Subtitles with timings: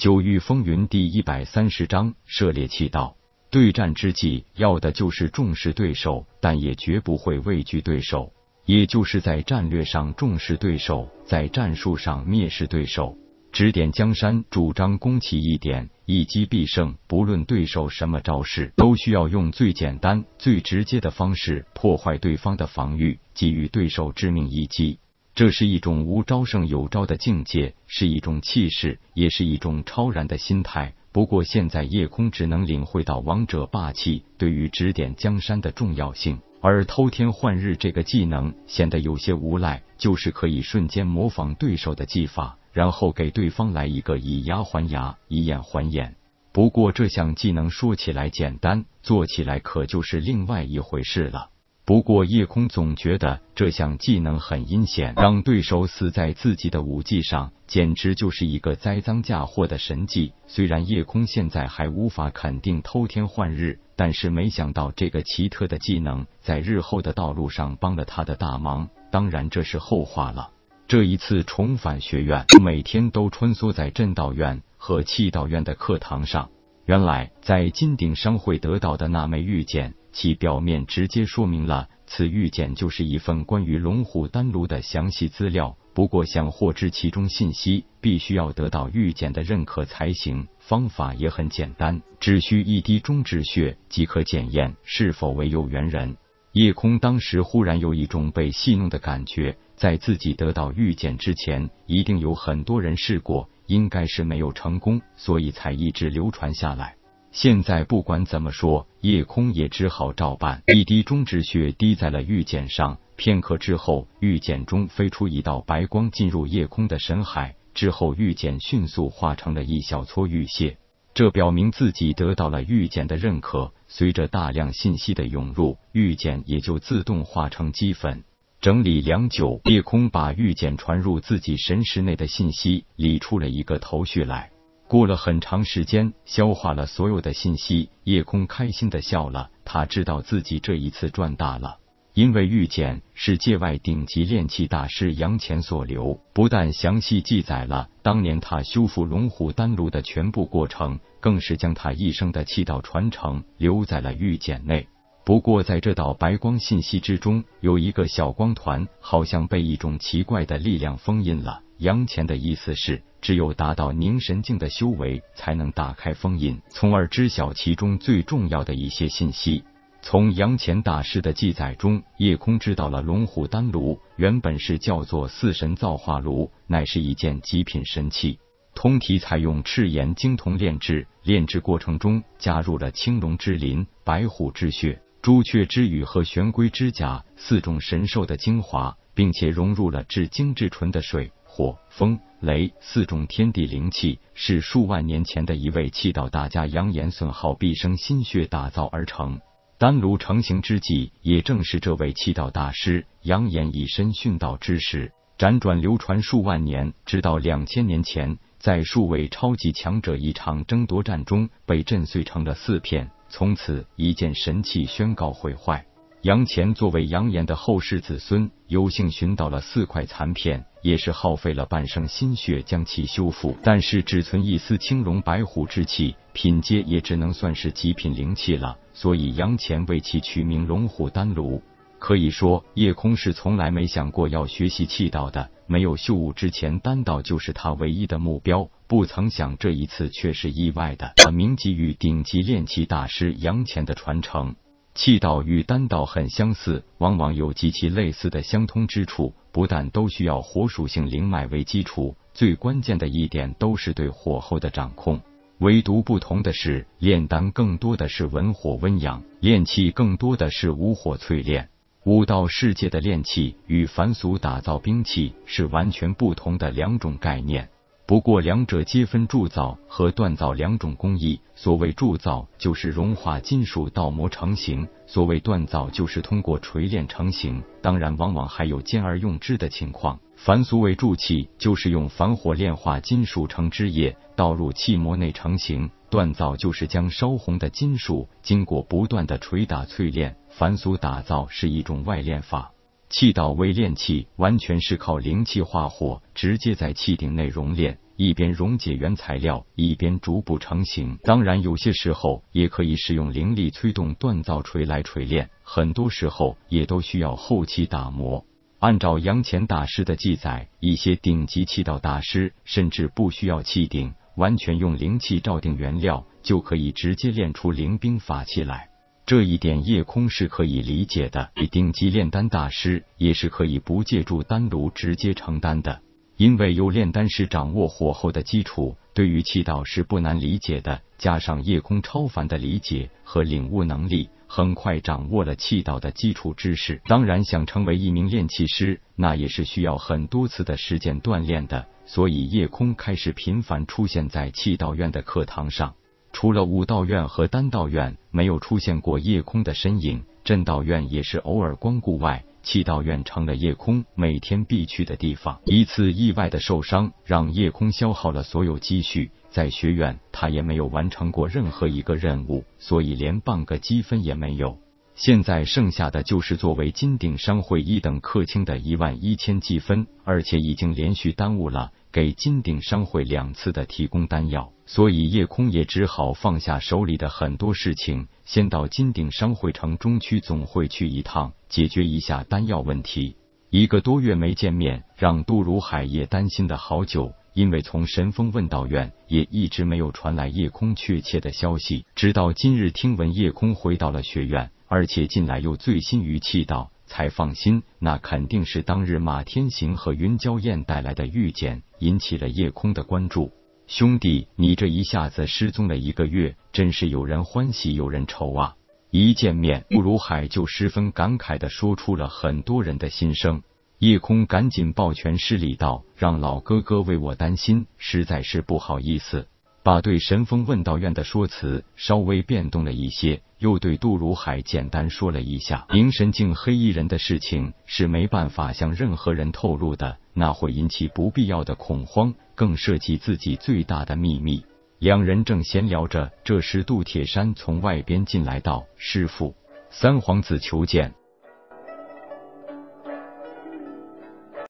[0.00, 3.18] 九域风云第一百三十章涉猎气道。
[3.50, 8.32] 对战之际，要的就是重视对手，但也绝不会畏惧对手。
[8.64, 13.18] 也就是在战略上重视对手，在战术上蔑视对手。
[13.52, 16.94] 指点江山，主张攻其一点，一击必胜。
[17.06, 24.98] 不论对手什么招式，都需要用最简单、最直接的方式破坏对方的防御，给予对手致命一击。
[25.34, 30.94] 这是一种无招胜有招的境界，是一种气势，也是一种超然的心态。
[31.12, 36.40] 不过现在夜空只能领会到王者霸气对于指点江山的重要性。
[36.60, 46.16] 而偷天换日这个技能显得有些无赖，就是可以瞬间模仿对手的技法，然后给对方来一个以牙还牙，以眼还眼。
[46.52, 51.48] 不过这项技能说起来简单，做起来可就是另外一回事了。
[51.90, 60.32] 不过夜空总觉得这项技能很阴险，让对手死在自己的武技上，简直就是一个栽赃嫁祸的神技。
[60.46, 68.88] 虽然夜空现在还无法肯定偷天换日，但是没想到这个奇特的技能在日后的道路上帮了他的大忙。
[69.10, 70.48] 当然这是后话了。
[70.86, 76.50] 这一次重返学院，每天都穿梭在震道院和气道院的课堂上。
[76.84, 79.92] 原来在金鼎商会得到的那枚玉简。
[80.12, 85.76] 其表面直接说明了，此玉简就是一份关于龙虎丹炉的详细资料。
[85.92, 90.46] 不过，想获知其中信息，必须要得到玉简的认可才行。
[90.58, 96.16] 方法也很简单，只需一滴中指血即可检验是否为有缘人。
[96.52, 106.96] 夜空当时忽然有一种被戏弄的感觉，在自己得到玉简之前，一定有很多人试过，应该是没有成功，所以才一直流传下来。
[107.32, 110.62] 现在不管怎么说，夜空也只好照办。
[110.74, 117.54] 一滴中指血滴在了玉简上，片刻之后，玉简中飞出一道白光，进入夜空的神海。
[117.72, 120.76] 之后，玉简迅速化成了一小撮玉屑，
[121.14, 123.72] 这表明自己得到了玉简的认可。
[123.86, 128.24] 随着大量信息的涌入，玉简也就自动化成齑粉。
[128.60, 134.50] 整理良久，夜空把玉简传入自己神识内的信息理出了一个头绪来。
[134.90, 139.48] 过了很长时间，消化了所有的信息，夜空开心的笑了。
[139.64, 141.76] 他知道自己这一次赚大了，
[142.12, 154.88] 因为玉简是界外顶级炼器大师杨乾所留，不但详细记载了当年他修复龙虎丹炉的全部过程，更是将他一生的气道传承留在了玉简内。
[155.24, 161.60] 不过，在这道白光信息之中，有一个小光团，好像被一种奇怪的力量封印了。
[161.78, 163.04] 杨乾的意思是。
[163.20, 169.62] 只有达到凝神境的修为，才能打开封印，从而知晓其中最重要的一些信息。
[170.02, 178.38] 从杨乾大师的记载中，夜空知道了龙虎丹炉原本是叫做四神造化炉，乃是一件极品神器。
[178.74, 191.30] 通体采用赤炎精铜炼制，炼制过程中加入了青龙之鳞、白虎之血、朱雀之羽和玄龟之甲四种神兽的精华，并且融入了至精至纯的水。
[191.60, 199.38] 火、风、雷四种天地灵气，是数万年前的一位气道大家杨岩损耗毕生心血打造而成。
[199.76, 205.12] 丹炉成型之际，也正是这位气道大师杨岩以身殉道之时。
[205.36, 215.84] 辗转流传数万年，直到两千年前，在数位超级强者一场争夺战中被震碎成了四片，从此一件神器宣告毁坏。
[216.22, 223.56] 杨乾作为杨岩的后世子孙，有幸寻到了四块残片，也是耗费了半生心血将其修复。
[223.62, 228.76] 但是只存一丝青龙白虎之气，品阶也只能算是极品灵气了。
[228.92, 231.62] 所以杨乾为其取名龙虎丹炉。
[231.98, 235.50] 可以说，夜空是从来没想过要学习气道的。
[235.66, 238.68] 没有修武之前，丹道就是他唯一的目标。
[238.86, 244.56] 不曾想这一次却是意外的，他铭记于顶级炼器大师杨乾的传承。
[244.94, 249.32] 气道与丹道很相似，往往有极其类似的相通之处。
[249.52, 255.20] 不但都需要火属性灵脉为基础，最关键的一点都是对火候的掌控。
[255.58, 261.68] 唯独不同的是，炼丹更多的是文火温养，炼气更多的是武火淬炼。
[262.04, 267.68] 武道世界的炼气与凡俗打造兵器是完全不同的两种概念。
[268.10, 271.40] 不过，两者皆分铸造和锻造两种工艺。
[271.54, 277.62] 所谓铸造，就是融化金属倒模成型；所谓锻造，就是通过锤炼成型。
[277.80, 280.18] 当然，往往还有兼而用之的情况。
[280.34, 290.34] 凡俗为铸器，就是用凡火炼化金属成汁液，倒入器模内成型；锻造就是将烧红的金属经过不断的捶打淬炼。
[290.48, 292.72] 凡俗打造是一种外炼法。
[293.10, 297.98] 气道微炼气，完全是靠灵气化火，直接在气顶内熔炼。
[298.16, 301.18] 一边溶解原材料，一边逐步成型。
[301.22, 308.44] 当然，有些时候也可以使用灵力催动锻造锤来锤炼，很多时候也都需要后期打磨。
[308.78, 318.89] 按照杨乾大师的记载，一些顶级气道大师甚至不需要气顶，完全用灵气照定原料，就可以直接炼出灵兵法器来。
[319.30, 326.00] 这一点叶空是可以理解的，顶级炼丹大师也是可以不借助丹炉直接成丹的，
[326.36, 331.00] 因为有炼丹师掌握火候的基础，对于气道是不难理解的。
[331.16, 337.00] 加上叶空超凡的理解和领悟能力，很快掌握了气道的基础知识。
[337.06, 341.86] 当然，想成为一名炼气师，那也是需要很多次的实践锻炼的。
[342.04, 345.94] 所以，叶空开始频繁出现在气道院的课堂上。
[346.40, 355.60] 除了武道院和丹道院没有出现过夜空的身影，镇道院也是偶尔光顾外，气道院成了夜空每天必去的地方。
[355.66, 364.78] 一次意外的受伤让夜空消耗了所有积蓄，在学院他也没有完成过任何一个任务，所以连半个积分也没有。
[365.14, 371.92] 现在剩下的就是作为金鼎商会一等客卿的一万一千积分，而且已经连续耽误了。
[372.12, 383.36] 给金鼎商会两次的提供丹药，所以叶空也只好放下手里的很多事情，先到金鼎商会城中区总会去一趟，解决一下丹药问题。
[383.70, 396.90] 一个多月没见面，让杜如海也担心的好久，因为从神风问道院也一直没有传来叶空确切的消息，直到今日听闻叶空回到了学院，而且近来又醉心于气道。
[397.10, 403.50] 才放心，那肯定是当日马天行和云娇燕带来的玉简，引起了夜空的关注。
[403.88, 408.76] 兄弟，你这一下子失踪了一个月，真是有人欢喜有人愁啊！
[409.10, 413.64] 一见面，顾如海就十分感慨的说出了很多人的心声。
[413.98, 419.48] 叶空赶紧抱拳施礼道：“让老哥哥为我担心，实在是不好意思。”
[419.82, 434.64] 把对神风问道院的说辞稍微变动了一些，又对杜如海简单说了一下灵神境黑衣人的事情是没办法向任何人透露的，那会引起不必要的恐慌，更涉及自己最大的秘密。
[434.98, 439.54] 两人正闲聊着，这时杜铁山从外边进来道：“师傅，
[439.88, 441.14] 三皇子求见。”